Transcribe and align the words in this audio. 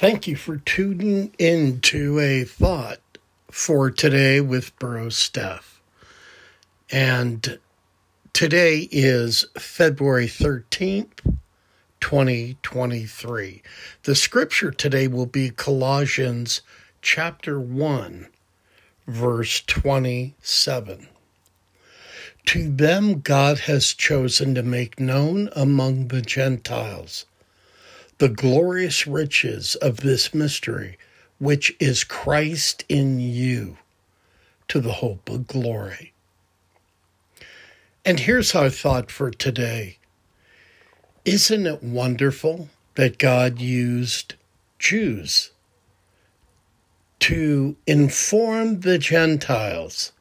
Thank 0.00 0.26
you 0.26 0.34
for 0.34 0.56
tuning 0.56 1.34
in 1.38 1.82
to 1.82 2.18
a 2.20 2.44
thought 2.44 3.00
for 3.50 3.90
today 3.90 4.40
with 4.40 4.74
Bro 4.78 5.10
Steph. 5.10 5.82
And 6.90 7.58
today 8.32 8.88
is 8.90 9.44
February 9.58 10.24
13th, 10.24 11.36
2023. 12.00 13.62
The 14.04 14.14
scripture 14.14 14.70
today 14.70 15.06
will 15.06 15.26
be 15.26 15.50
Colossians 15.50 16.62
chapter 17.02 17.60
1, 17.60 18.26
verse 19.06 19.60
27. 19.66 21.08
To 22.46 22.70
them 22.70 23.20
God 23.20 23.58
has 23.58 23.92
chosen 23.92 24.54
to 24.54 24.62
make 24.62 24.98
known 24.98 25.50
among 25.54 26.08
the 26.08 26.22
Gentiles 26.22 27.26
the 28.20 28.28
glorious 28.28 29.06
riches 29.06 29.76
of 29.76 30.02
this 30.02 30.34
mystery, 30.34 30.98
which 31.38 31.74
is 31.80 32.04
Christ 32.04 32.84
in 32.86 33.18
you, 33.18 33.78
to 34.68 34.78
the 34.78 34.92
hope 34.92 35.30
of 35.30 35.46
glory. 35.46 36.12
And 38.04 38.20
here's 38.20 38.54
our 38.54 38.68
thought 38.68 39.10
for 39.10 39.30
today 39.30 39.96
Isn't 41.24 41.66
it 41.66 41.82
wonderful 41.82 42.68
that 42.96 43.16
God 43.16 43.58
used 43.58 44.34
Jews 44.78 45.52
to 47.20 47.74
inform 47.86 48.80
the 48.80 48.98
Gentiles 48.98 50.12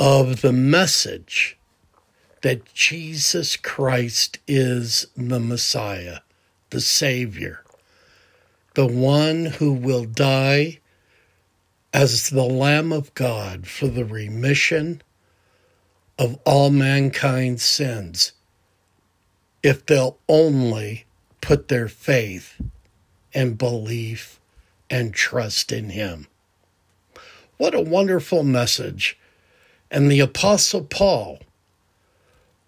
of 0.00 0.40
the 0.40 0.52
message 0.54 1.55
that 2.42 2.72
Jesus 2.74 3.56
Christ 3.56 4.38
is 4.46 5.06
the 5.16 5.40
Messiah, 5.40 6.18
the 6.70 6.80
Savior, 6.80 7.62
the 8.74 8.86
one 8.86 9.46
who 9.46 9.72
will 9.72 10.04
die 10.04 10.80
as 11.92 12.30
the 12.30 12.44
Lamb 12.44 12.92
of 12.92 13.14
God 13.14 13.66
for 13.66 13.86
the 13.88 14.04
remission 14.04 15.02
of 16.18 16.38
all 16.44 16.70
mankind's 16.70 17.62
sins 17.62 18.32
if 19.62 19.84
they'll 19.84 20.18
only 20.28 21.06
put 21.40 21.68
their 21.68 21.88
faith 21.88 22.60
and 23.34 23.58
belief 23.58 24.38
and 24.88 25.12
trust 25.12 25.72
in 25.72 25.90
Him. 25.90 26.28
What 27.56 27.74
a 27.74 27.80
wonderful 27.80 28.42
message. 28.42 29.18
And 29.90 30.10
the 30.10 30.20
Apostle 30.20 30.84
Paul 30.84 31.40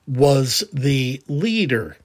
was 0.08 0.64
the 0.72 1.22
leader 1.28 1.98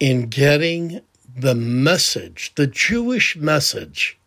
in 0.00 0.28
getting 0.28 1.00
the 1.36 1.54
message, 1.54 2.52
the 2.56 2.66
Jewish 2.66 3.36
message 3.36 4.18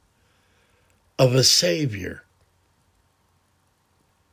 of 1.20 1.36
a 1.36 1.44
Savior 1.44 2.24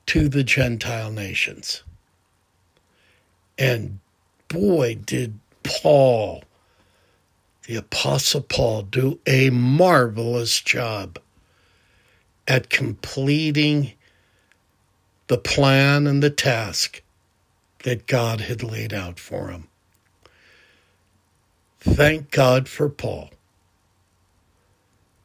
to 0.06 0.28
the 0.28 0.44
Gentile 0.44 1.10
nations. 1.10 1.82
And 3.58 3.98
boy, 4.46 4.94
did 5.04 5.38
Paul, 5.64 6.44
the 7.66 7.76
Apostle 7.76 8.42
Paul, 8.42 8.82
do 8.82 9.18
a 9.26 9.50
marvelous 9.50 10.60
job 10.60 11.18
at 12.46 12.70
completing 12.70 13.92
the 15.26 15.36
plan 15.36 16.06
and 16.06 16.22
the 16.22 16.30
task 16.30 17.02
that 17.84 18.06
God 18.06 18.42
had 18.42 18.62
laid 18.62 18.92
out 18.92 19.18
for 19.20 19.48
him. 19.48 19.68
Thank 21.80 22.30
God 22.30 22.68
for 22.68 22.88
Paul 22.88 23.30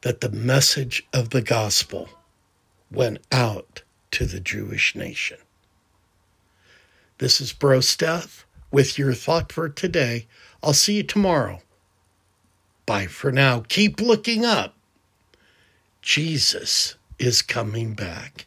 that 0.02 0.20
the 0.20 0.30
message 0.30 1.06
of 1.12 1.30
the 1.30 1.40
gospel 1.40 2.10
went 2.90 3.18
out 3.32 3.82
to 4.10 4.26
the 4.26 4.38
Jewish 4.38 4.94
nation. 4.94 5.38
This 7.18 7.40
is 7.40 7.52
Bro 7.52 7.80
Steph 7.80 8.46
with 8.70 8.98
your 8.98 9.14
thought 9.14 9.50
for 9.50 9.68
today. 9.68 10.26
I'll 10.62 10.74
see 10.74 10.96
you 10.96 11.02
tomorrow. 11.02 11.60
Bye 12.86 13.06
for 13.06 13.32
now. 13.32 13.64
Keep 13.68 14.00
looking 14.00 14.44
up. 14.44 14.76
Jesus 16.02 16.96
is 17.18 17.40
coming 17.40 17.94
back. 17.94 18.46